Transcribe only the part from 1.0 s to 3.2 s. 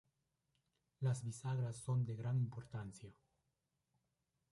Las bisagras son de gran importancia.